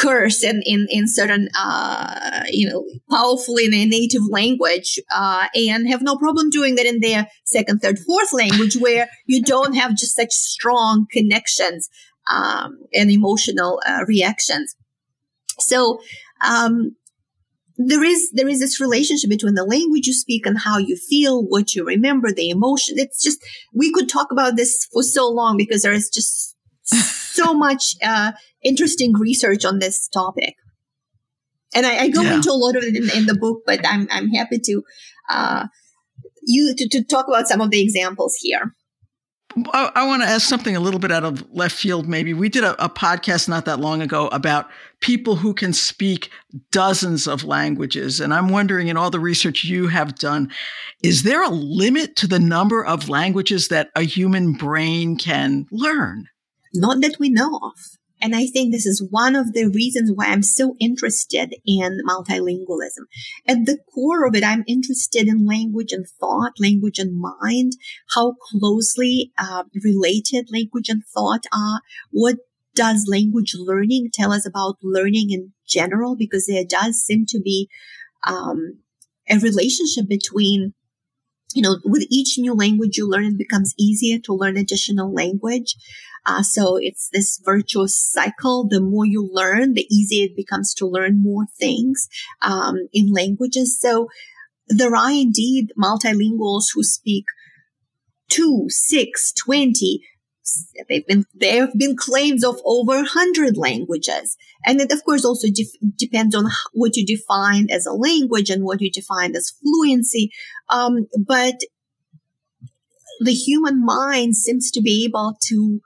[0.00, 5.88] curse in, in, in certain, uh, you know, powerfully in their native language, uh, and
[5.88, 9.96] have no problem doing that in their second, third, fourth language where you don't have
[9.96, 11.88] just such strong connections,
[12.32, 14.74] um, and emotional, uh, reactions.
[15.58, 16.00] So,
[16.40, 16.96] um,
[17.76, 21.42] there is there is this relationship between the language you speak and how you feel,
[21.42, 22.98] what you remember, the emotion.
[22.98, 26.56] It's just we could talk about this for so long because there is just
[26.90, 30.54] so much uh, interesting research on this topic.
[31.74, 32.34] And I, I go yeah.
[32.34, 34.82] into a lot of it in, in, the book, but I'm I'm happy to
[35.30, 35.66] uh,
[36.42, 38.74] you to, to talk about some of the examples here.
[39.72, 42.34] I, I want to ask something a little bit out of left field, maybe.
[42.34, 46.30] We did a, a, podcast not that long ago about people who can speak
[46.70, 48.20] dozens of languages.
[48.20, 50.52] And I'm wondering, in all the research you have done,
[51.02, 56.28] is there a limit to the number of languages that a human brain can learn?
[56.72, 57.74] Not that we know of.
[58.22, 63.06] And I think this is one of the reasons why I'm so interested in multilingualism.
[63.48, 67.72] At the core of it, I'm interested in language and thought, language and mind,
[68.14, 71.80] how closely uh, related language and thought are.
[72.10, 72.36] What
[72.74, 76.14] does language learning tell us about learning in general?
[76.14, 77.70] Because there does seem to be
[78.26, 78.80] um,
[79.30, 80.74] a relationship between
[81.54, 85.76] you know, with each new language you learn, it becomes easier to learn additional language.
[86.26, 88.68] Uh, so it's this virtuous cycle.
[88.68, 92.08] The more you learn, the easier it becomes to learn more things
[92.42, 93.80] um, in languages.
[93.80, 94.08] So
[94.68, 97.24] there are indeed multilinguals who speak
[98.28, 100.02] two, six, 20.
[100.88, 104.36] They've been, there have been claims of over 100 languages.
[104.64, 108.64] And it, of course, also def- depends on what you define as a language and
[108.64, 110.30] what you define as fluency.
[110.68, 111.60] Um, but
[113.20, 115.80] the human mind seems to be able to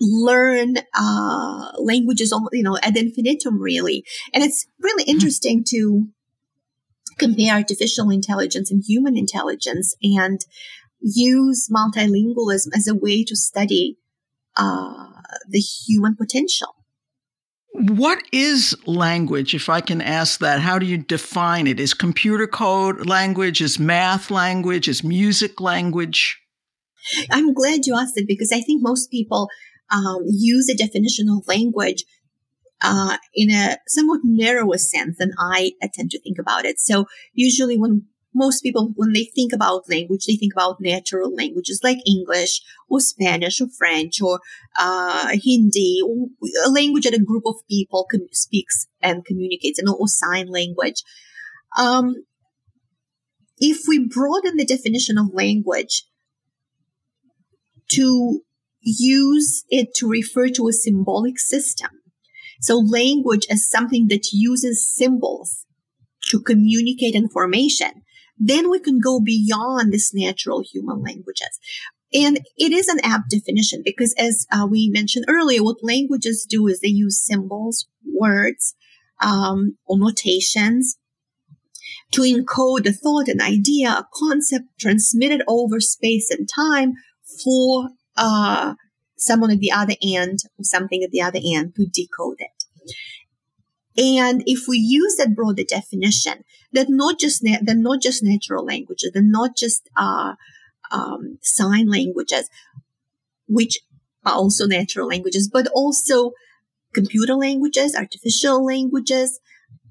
[0.00, 4.04] learn uh, languages, you know, ad infinitum, really.
[4.32, 5.10] And it's really mm-hmm.
[5.10, 6.08] interesting to
[7.18, 10.40] compare artificial intelligence and human intelligence and
[11.00, 13.98] use multilingualism as a way to study
[14.56, 15.06] uh,
[15.48, 16.74] the human potential.
[17.72, 20.60] What is language, if I can ask that?
[20.60, 21.78] How do you define it?
[21.78, 23.60] Is computer code language?
[23.60, 24.88] Is math language?
[24.88, 26.40] Is music language?
[27.30, 29.48] I'm glad you asked it because I think most people
[29.90, 32.04] um, use a definition of language
[32.82, 36.80] uh, in a somewhat narrower sense than I tend to think about it.
[36.80, 41.80] So usually when most people, when they think about language, they think about natural languages
[41.82, 44.40] like English or Spanish or French or
[44.78, 46.28] uh, Hindi, or
[46.64, 51.02] a language that a group of people com- speaks and communicates, and or sign language.
[51.76, 52.24] Um,
[53.58, 56.04] if we broaden the definition of language
[57.88, 58.42] to
[58.80, 61.90] use it to refer to a symbolic system.
[62.60, 65.66] So language as something that uses symbols
[66.30, 68.02] to communicate information,
[68.40, 71.60] then we can go beyond this natural human languages.
[72.12, 76.66] And it is an apt definition because as uh, we mentioned earlier, what languages do
[76.66, 78.74] is they use symbols, words,
[79.22, 80.96] um, or notations
[82.12, 86.94] to encode a thought, an idea, a concept transmitted over space and time
[87.44, 88.74] for uh,
[89.16, 92.64] someone at the other end or something at the other end to decode it.
[93.96, 99.10] And if we use that broader definition, that not just na- not just natural languages,
[99.12, 100.34] they're not just uh,
[100.92, 102.48] um, sign languages,
[103.48, 103.78] which
[104.24, 106.32] are also natural languages, but also
[106.94, 109.40] computer languages, artificial languages,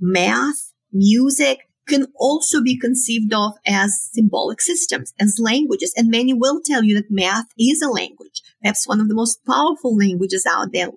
[0.02, 5.94] math, music, can also be conceived of as symbolic systems, as languages.
[5.98, 9.44] And many will tell you that math is a language, perhaps one of the most
[9.46, 10.90] powerful languages out there.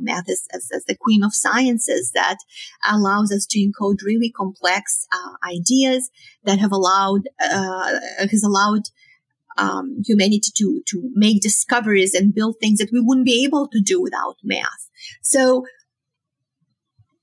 [0.00, 2.38] Math is as, the queen of sciences that
[2.88, 6.10] allows us to encode really complex uh, ideas
[6.44, 8.82] that have allowed, uh, has allowed
[9.58, 13.80] um, humanity to, to make discoveries and build things that we wouldn't be able to
[13.80, 14.88] do without math.
[15.22, 15.66] So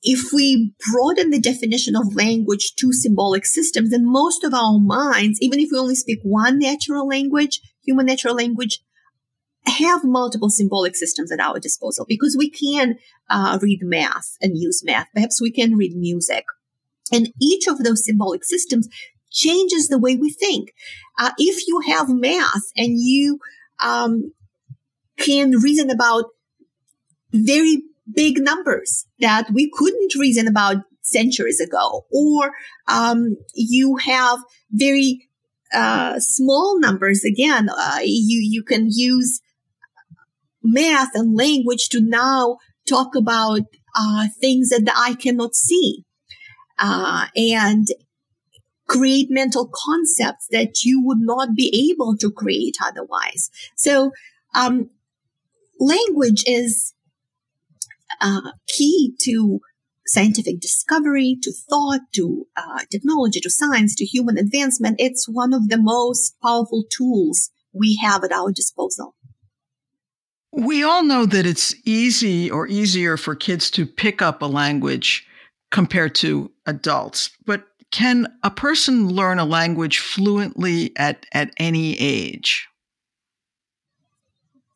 [0.04, 5.40] if we broaden the definition of language to symbolic systems, then most of our minds,
[5.42, 8.80] even if we only speak one natural language, human natural language,
[9.66, 12.98] have multiple symbolic systems at our disposal because we can
[13.30, 15.08] uh, read math and use math.
[15.14, 16.46] Perhaps we can read music.
[17.12, 18.88] And each of those symbolic systems
[19.32, 20.74] changes the way we think.
[21.20, 23.40] Uh, if you have math and you
[23.84, 24.32] um,
[25.18, 26.26] can reason about
[27.34, 32.52] very big numbers that we couldn't reason about centuries ago, or
[32.88, 34.40] um, you have
[34.72, 35.28] very
[35.74, 37.24] uh, small numbers.
[37.24, 39.42] Again, uh, you you can use
[40.64, 43.62] math and language to now talk about
[43.98, 46.06] uh, things that the eye cannot see,
[46.80, 47.88] uh, and
[48.88, 53.50] create mental concepts that you would not be able to create otherwise.
[53.76, 54.12] So,
[54.56, 54.90] um,
[55.80, 56.94] language is
[58.22, 59.60] uh, key to
[60.06, 64.96] scientific discovery, to thought, to uh, technology, to science, to human advancement.
[65.00, 69.16] It's one of the most powerful tools we have at our disposal.
[70.54, 75.28] We all know that it's easy or easier for kids to pick up a language
[75.72, 82.68] compared to adults, but can a person learn a language fluently at, at any age?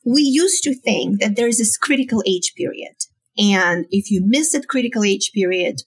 [0.05, 2.95] we used to think that there's this critical age period.
[3.37, 5.81] And if you miss that critical age period,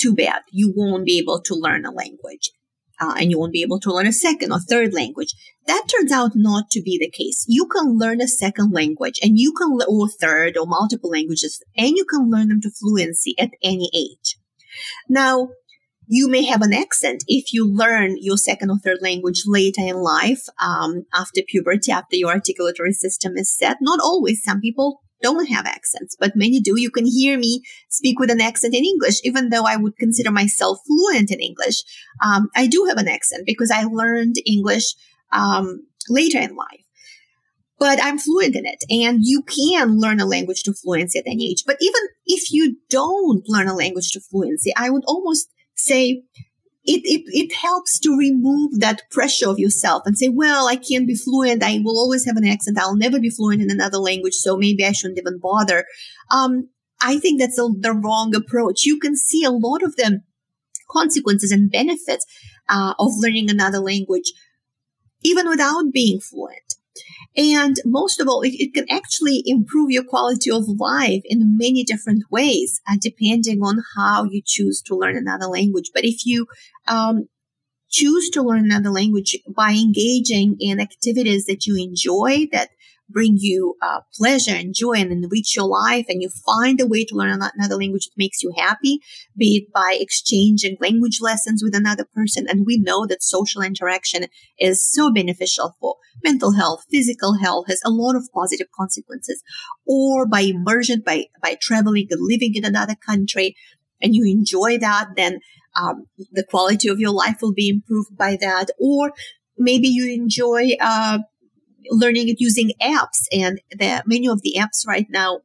[0.00, 0.42] too bad.
[0.50, 2.50] You won't be able to learn a language.
[3.00, 5.32] Uh, and you won't be able to learn a second or third language.
[5.66, 7.46] That turns out not to be the case.
[7.48, 11.96] You can learn a second language and you can, or third or multiple languages, and
[11.96, 14.36] you can learn them to fluency at any age.
[15.08, 15.48] Now,
[16.06, 19.96] you may have an accent if you learn your second or third language later in
[19.96, 23.78] life, um, after puberty, after your articulatory system is set.
[23.80, 24.42] Not always.
[24.42, 26.78] Some people don't have accents, but many do.
[26.78, 30.30] You can hear me speak with an accent in English, even though I would consider
[30.30, 31.82] myself fluent in English.
[32.24, 34.94] Um, I do have an accent because I learned English
[35.32, 36.84] um, later in life.
[37.78, 41.50] But I'm fluent in it, and you can learn a language to fluency at any
[41.50, 41.64] age.
[41.66, 46.24] But even if you don't learn a language to fluency, I would almost say
[46.84, 51.06] it, it, it helps to remove that pressure of yourself and say, well, I can't
[51.06, 51.62] be fluent.
[51.62, 52.78] I will always have an accent.
[52.78, 54.34] I'll never be fluent in another language.
[54.34, 55.84] So maybe I shouldn't even bother.
[56.30, 56.70] Um,
[57.02, 58.84] I think that's a, the wrong approach.
[58.84, 60.22] You can see a lot of the
[60.90, 62.24] consequences and benefits
[62.68, 64.32] uh, of learning another language,
[65.22, 66.69] even without being fluent.
[67.36, 71.84] And most of all, it, it, can actually improve your quality of life in many
[71.84, 75.90] different ways, uh, depending on how you choose to learn another language.
[75.94, 76.46] But if you
[76.88, 77.28] um,
[77.88, 82.70] choose to learn another language by engaging in activities that you enjoy, that
[83.12, 87.04] bring you uh, pleasure and joy and enrich your life and you find a way
[87.04, 89.00] to learn another language that makes you happy,
[89.36, 92.46] be it by exchanging language lessons with another person.
[92.48, 94.26] And we know that social interaction
[94.58, 99.42] is so beneficial for mental health, physical health, has a lot of positive consequences.
[99.86, 103.56] Or by immersion, by, by traveling and living in another country
[104.02, 105.40] and you enjoy that, then
[105.76, 108.66] um, the quality of your life will be improved by that.
[108.78, 109.12] Or
[109.56, 111.18] maybe you enjoy uh,
[111.90, 115.40] learning it using apps and the, many of the apps right now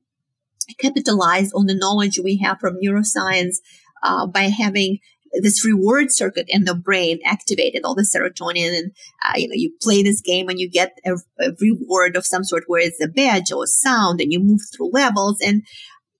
[0.79, 3.57] capitalize on the knowledge we have from neuroscience
[4.03, 4.99] uh, by having
[5.41, 8.91] this reward circuit in the brain activated, all the serotonin, and
[9.27, 12.43] uh, you know you play this game and you get a, a, reward of some
[12.43, 15.63] sort, where it's a badge or a sound, and you move through levels, and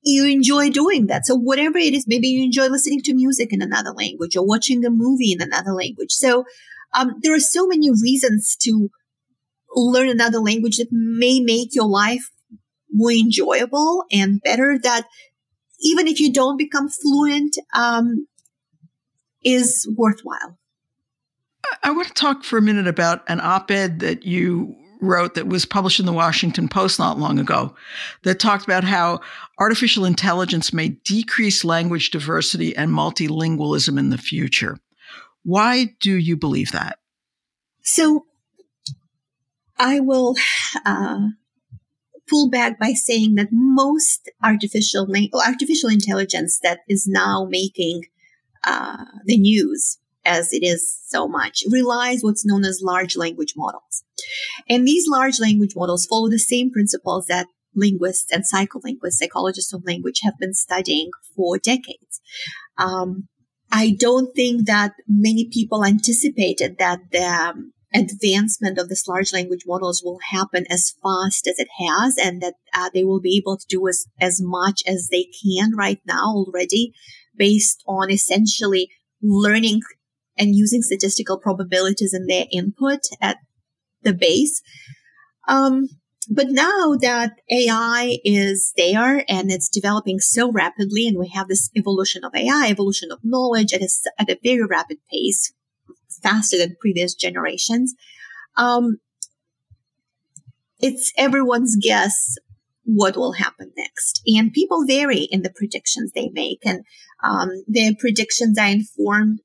[0.03, 1.25] you enjoy doing that.
[1.25, 4.85] So whatever it is, maybe you enjoy listening to music in another language or watching
[4.85, 6.11] a movie in another language.
[6.11, 6.45] So
[6.93, 8.89] um, there are so many reasons to
[9.75, 12.31] learn another language that may make your life
[12.91, 15.05] more enjoyable and better that
[15.81, 18.27] even if you don't become fluent um,
[19.43, 20.57] is worthwhile.
[21.83, 25.65] I want to talk for a minute about an op-ed that you wrote that was
[25.65, 27.75] published in the washington post not long ago
[28.23, 29.19] that talked about how
[29.59, 34.77] artificial intelligence may decrease language diversity and multilingualism in the future.
[35.43, 36.97] Why do you believe that?
[37.81, 38.25] So
[39.77, 40.35] I will
[40.85, 41.29] uh,
[42.29, 48.03] pull back by saying that most artificial artificial intelligence that is now making
[48.63, 54.03] uh, the news, as it is so much, relies what's known as large language models,
[54.69, 59.83] and these large language models follow the same principles that linguists and psycholinguists, psychologists of
[59.85, 62.21] language, have been studying for decades.
[62.77, 63.27] Um,
[63.71, 70.01] I don't think that many people anticipated that the advancement of this large language models
[70.03, 73.65] will happen as fast as it has and that uh, they will be able to
[73.67, 76.93] do as, as much as they can right now already
[77.35, 78.89] based on essentially
[79.21, 79.81] learning
[80.37, 83.37] and using statistical probabilities in their input at
[84.01, 84.61] the base.
[85.47, 85.87] Um,
[86.29, 91.69] but now that AI is there and it's developing so rapidly and we have this
[91.75, 95.53] evolution of AI, evolution of knowledge at a, at a very rapid pace,
[96.21, 97.93] faster than previous generations.
[98.57, 98.97] Um,
[100.79, 102.37] it's everyone's guess
[102.83, 104.21] what will happen next.
[104.27, 106.83] And people vary in the predictions they make, and
[107.23, 109.41] um, their predictions are informed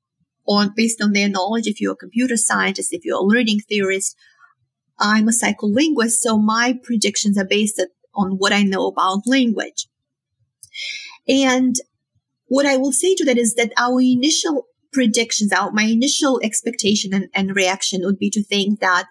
[0.47, 1.67] on based on their knowledge.
[1.67, 4.17] If you're a computer scientist, if you're a learning theorist,
[4.99, 7.83] I'm a psycholinguist, so my predictions are based
[8.15, 9.87] on what I know about language.
[11.27, 11.77] And
[12.47, 17.13] what I will say to that is that our initial predictions out, my initial expectation
[17.15, 19.07] and, and reaction would be to think that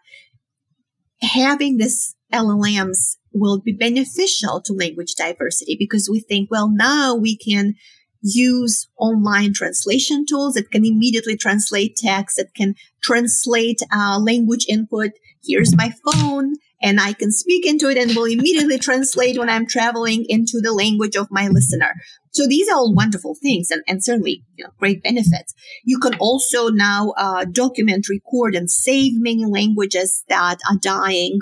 [1.21, 7.37] having this LLMs will be beneficial to language diversity because we think, well, now we
[7.37, 7.75] can
[8.21, 10.55] use online translation tools.
[10.55, 15.11] That can immediately translate text, that can translate uh, language input.
[15.43, 19.67] Here's my phone and I can speak into it and will immediately translate when I'm
[19.67, 21.93] traveling into the language of my listener.
[22.31, 25.53] So these are all wonderful things and, and certainly you know, great benefits.
[25.83, 31.39] You can also now uh, document, record, and save many languages that are dying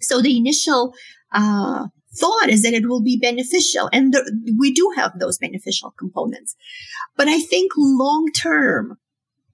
[0.00, 0.94] So the initial
[1.32, 4.14] uh, thought is that it will be beneficial, and
[4.58, 6.56] we do have those beneficial components.
[7.16, 8.98] But I think long term,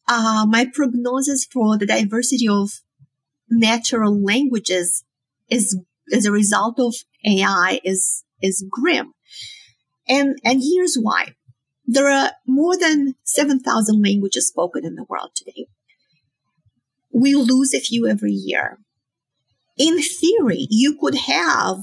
[0.09, 2.71] uh, my prognosis for the diversity of
[3.51, 5.05] natural languages
[5.49, 5.79] is
[6.13, 6.95] as a result of
[7.25, 9.13] AI is is grim.
[10.09, 11.35] And and here's why.
[11.91, 15.69] There are more than 7,000 languages spoken in the world today.
[17.11, 18.79] We lose a few every year.
[19.79, 21.79] In theory, you could have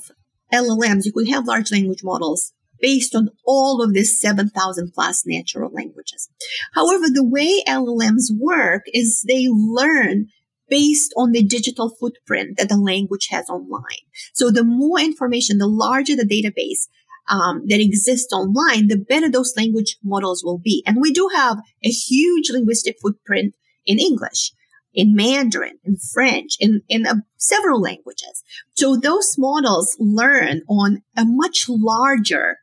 [0.54, 5.72] LLMs, you could have large language models based on all of these 7,000 plus natural
[5.72, 6.30] languages.
[6.74, 10.28] However, the way LLMs work is they learn
[10.70, 14.06] based on the digital footprint that the language has online.
[14.34, 16.88] So the more information, the larger the database
[17.30, 20.84] um, that exists online, the better those language models will be.
[20.86, 23.56] And we do have a huge linguistic footprint
[23.86, 24.52] in English,
[24.94, 28.44] in Mandarin, in French, in, in uh, several languages.
[28.74, 32.58] So those models learn on a much larger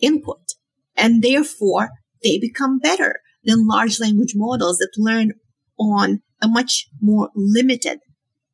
[0.00, 0.54] input
[0.96, 1.90] and therefore
[2.22, 5.32] they become better than large language models that learn
[5.78, 8.00] on a much more limited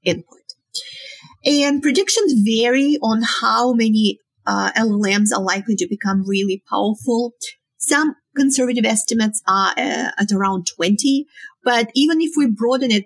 [0.05, 0.38] input.
[1.45, 7.32] And predictions vary on how many uh, LLMs are likely to become really powerful.
[7.78, 11.26] Some conservative estimates are uh, at around 20,
[11.64, 13.05] but even if we broaden it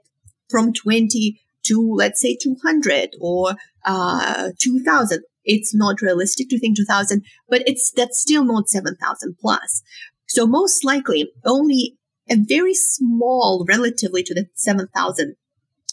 [0.50, 3.54] from 20 to, let's say, 200 or
[3.84, 9.82] uh, 2000, it's not realistic to think 2000, but it's that's still not 7,000 plus.
[10.26, 11.96] So most likely only
[12.30, 15.36] a very small, relatively to the 7,000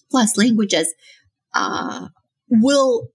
[0.09, 0.93] plus languages,
[1.53, 2.07] uh,
[2.49, 3.09] will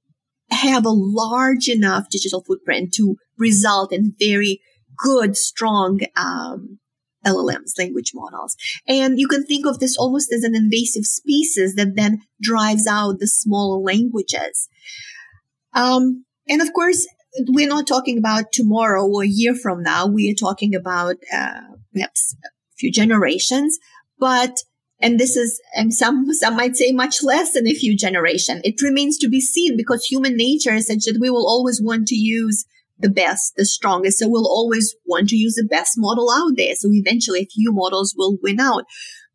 [0.51, 4.61] have a large enough digital footprint to result in very
[4.99, 6.79] good, strong um,
[7.27, 8.57] LLMs, language models.
[8.87, 13.19] And you can think of this almost as an invasive species that then drives out
[13.19, 14.69] the smaller languages.
[15.75, 17.07] Um, and of course,
[17.49, 20.07] we're not talking about tomorrow or a year from now.
[20.07, 21.61] We are talking about uh,
[21.93, 22.37] perhaps
[22.79, 23.79] few generations,
[24.19, 24.59] but
[25.01, 28.61] and this is and some some might say much less than a few generation.
[28.65, 32.09] It remains to be seen because human nature is such that we will always want
[32.09, 32.65] to use
[32.99, 34.19] the best, the strongest.
[34.19, 36.75] So we'll always want to use the best model out there.
[36.75, 38.85] So eventually a few models will win out.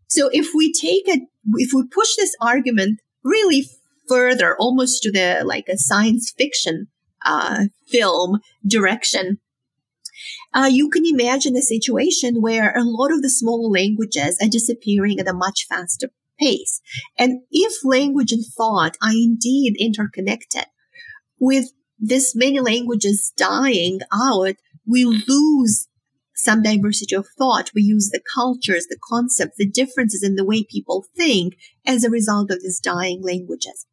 [0.08, 1.22] So if we take it,
[1.56, 3.66] if we push this argument really
[4.10, 6.88] further, almost to the like a science fiction
[7.26, 9.40] uh, film direction,
[10.54, 15.20] uh, you can imagine a situation where a lot of the smaller languages are disappearing
[15.20, 16.82] at a much faster pace.
[17.18, 20.66] And if language and thought are indeed interconnected,
[21.40, 25.88] with this many languages dying out, we lose
[26.36, 27.72] some diversity of thought.
[27.74, 32.10] We use the cultures, the concepts, the differences in the way people think as a
[32.10, 33.86] result of these dying languages.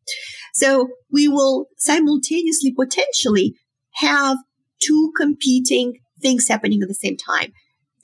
[0.54, 3.54] So we will simultaneously potentially
[3.96, 4.38] have
[4.80, 7.52] two competing things happening at the same time.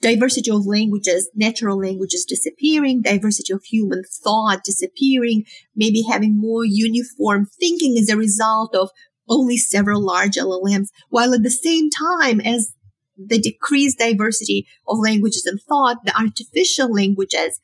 [0.01, 5.45] Diversity of languages, natural languages disappearing, diversity of human thought disappearing,
[5.75, 8.89] maybe having more uniform thinking as a result of
[9.27, 12.73] only several large LLMs, while at the same time as
[13.17, 17.59] the decreased diversity of languages and thought, the artificial languages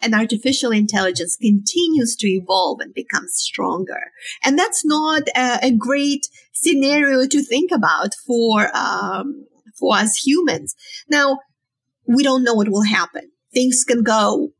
[0.00, 4.12] and artificial intelligence continues to evolve and become stronger.
[4.44, 9.46] And that's not a, a great scenario to think about for, um,
[9.78, 10.74] for us humans.
[11.08, 11.38] Now,
[12.06, 13.30] we don't know what will happen.
[13.52, 14.52] Things can go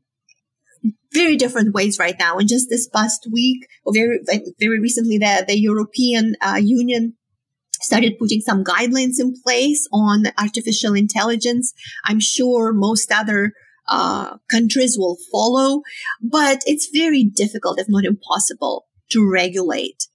[1.13, 2.37] very different ways right now.
[2.37, 4.19] And just this past week, or very,
[4.59, 7.13] very recently, the, the European uh, Union
[7.79, 11.73] started putting some guidelines in place on artificial intelligence.
[12.05, 13.53] I'm sure most other
[13.87, 15.81] uh, countries will follow,
[16.21, 20.07] but it's very difficult, if not impossible, to regulate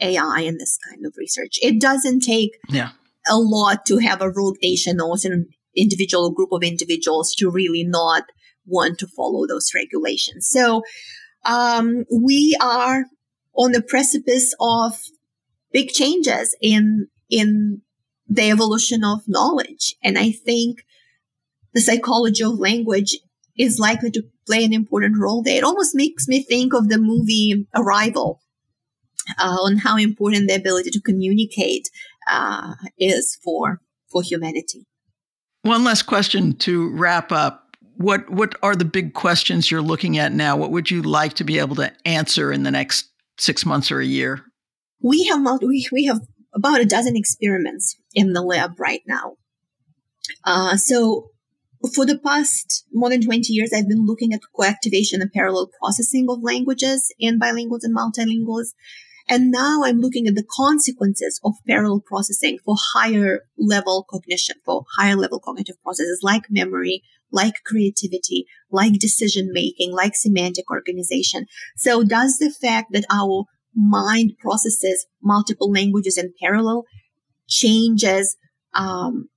[0.00, 1.58] AI in this kind of research.
[1.62, 2.90] It doesn't take yeah.
[3.28, 7.84] a lot to have a rogue nation or an individual group of individuals to really
[7.84, 8.24] not
[8.66, 10.48] want to follow those regulations.
[10.48, 10.82] So
[11.44, 13.04] um, we are
[13.56, 15.00] on the precipice of
[15.72, 17.82] big changes in in
[18.28, 20.84] the evolution of knowledge, and I think
[21.74, 23.16] the psychology of language
[23.58, 25.58] is likely to play an important role there.
[25.58, 28.40] It almost makes me think of the movie Arrival
[29.38, 31.90] uh, on how important the ability to communicate
[32.30, 34.86] uh, is for for humanity.
[35.62, 37.76] One last question to wrap up.
[37.96, 40.56] What what are the big questions you're looking at now?
[40.56, 44.00] What would you like to be able to answer in the next six months or
[44.00, 44.44] a year?
[45.02, 46.20] We have we, we have
[46.54, 49.36] about a dozen experiments in the lab right now.
[50.44, 51.30] Uh, so
[51.94, 56.26] for the past more than 20 years, I've been looking at co-activation and parallel processing
[56.28, 58.68] of languages in bilinguals and multilinguals.
[59.28, 64.84] And now I'm looking at the consequences of parallel processing for higher level cognition, for
[64.96, 71.46] higher level cognitive processes like memory, like creativity, like decision making, like semantic organization.
[71.76, 73.44] So does the fact that our
[73.76, 76.84] mind processes multiple languages in parallel
[77.46, 78.36] changes
[78.74, 79.28] um,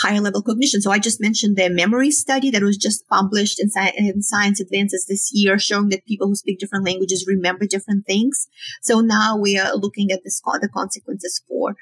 [0.00, 0.80] higher level cognition.
[0.80, 4.60] So I just mentioned the memory study that was just published in, Sci- in, Science
[4.60, 8.48] Advances this year, showing that people who speak different languages remember different things.
[8.82, 11.76] So now we are looking at this, the consequences for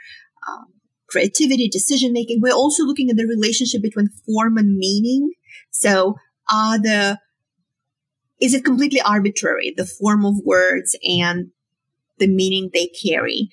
[0.49, 0.67] um,
[1.09, 2.41] creativity, decision making.
[2.41, 5.33] We're also looking at the relationship between form and meaning.
[5.71, 6.17] So
[6.51, 7.19] are the
[8.41, 11.53] is it completely arbitrary the form of words and
[12.19, 13.51] the meaning they carry?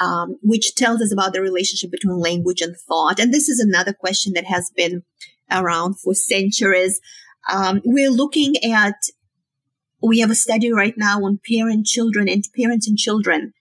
[0.00, 3.18] Um, which tells us about the relationship between language and thought.
[3.18, 5.02] And this is another question that has been
[5.50, 7.00] around for centuries.
[7.50, 8.94] Um, we're looking at,
[10.02, 13.52] we have a study right now on parent children and parents and children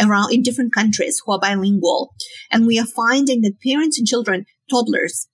[0.00, 2.14] around in different countries who are bilingual.
[2.50, 5.28] And we are finding that parents and children, toddlers,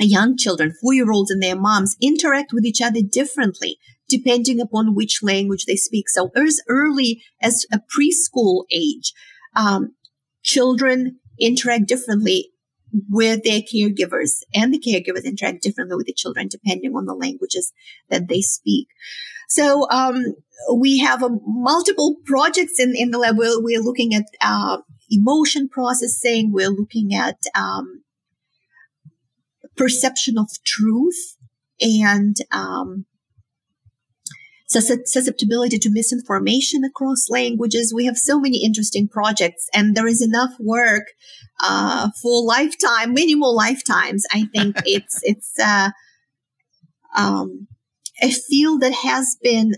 [0.00, 4.94] young children, four year olds and their moms interact with each other differently depending upon
[4.94, 6.08] which language they speak.
[6.08, 9.12] So as early as a preschool age,
[9.56, 9.94] um,
[10.42, 12.50] children interact differently
[13.08, 17.72] with their caregivers and the caregivers interact differently with the children depending on the languages
[18.08, 18.88] that they speak.
[19.48, 20.34] So, um,
[20.74, 23.38] we have um, multiple projects in, in the lab.
[23.38, 24.78] We're, we're looking at, uh,
[25.10, 26.52] emotion processing.
[26.52, 28.02] We're looking at, um,
[29.76, 31.36] perception of truth
[31.80, 33.06] and, um,
[34.68, 37.92] susceptibility to misinformation across languages.
[37.94, 41.04] We have so many interesting projects, and there is enough work
[41.60, 44.24] uh, for lifetime, many more lifetimes.
[44.32, 45.90] I think it's it's uh,
[47.16, 47.68] um,
[48.22, 49.74] a field that has been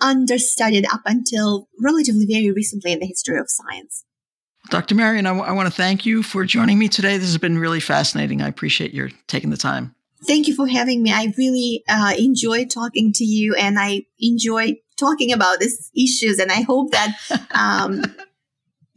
[0.00, 4.04] understudied up until relatively very recently in the history of science.
[4.68, 4.94] Dr.
[4.94, 7.16] Marian, I, w- I want to thank you for joining me today.
[7.16, 8.42] This has been really fascinating.
[8.42, 9.94] I appreciate your taking the time.
[10.26, 11.12] Thank you for having me.
[11.12, 16.38] I really uh, enjoy talking to you and I enjoy talking about these issues.
[16.38, 17.16] And I hope that
[17.52, 18.02] um,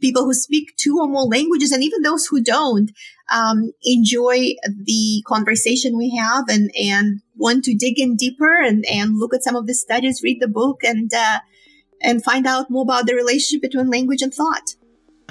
[0.00, 2.90] people who speak two or more languages and even those who don't
[3.32, 4.54] um, enjoy
[4.84, 9.42] the conversation we have and, and want to dig in deeper and, and look at
[9.42, 11.40] some of the studies, read the book and, uh,
[12.02, 14.74] and find out more about the relationship between language and thought.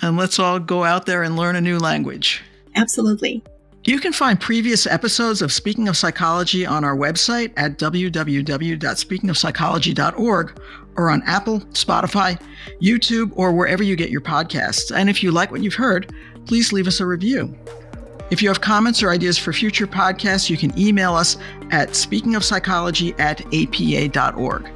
[0.02, 2.42] And let's all go out there and learn a new language.
[2.76, 3.44] Absolutely.
[3.86, 10.62] You can find previous episodes of Speaking of Psychology on our website at www.speakingofpsychology.org
[10.96, 12.42] or on Apple, Spotify,
[12.82, 14.96] YouTube, or wherever you get your podcasts.
[14.96, 16.16] And if you like what you've heard,
[16.46, 17.54] please leave us a review.
[18.32, 21.36] If you have comments or ideas for future podcasts, you can email us
[21.72, 24.70] at speakingofpsychology at apa.org.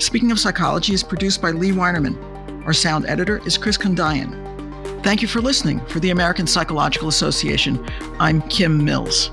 [0.00, 2.16] Speaking of Psychology is produced by Lea Winerman.
[2.64, 4.57] Our sound editor is Chris Condayan.
[5.02, 5.80] Thank you for listening.
[5.86, 7.86] For the American Psychological Association,
[8.20, 9.30] I'm Kim Mills.